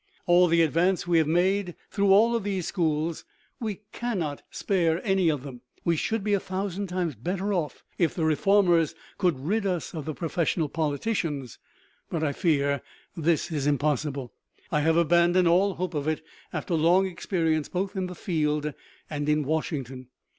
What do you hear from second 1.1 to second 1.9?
have made is